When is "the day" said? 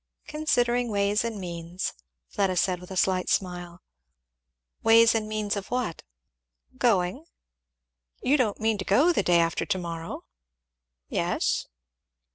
9.13-9.39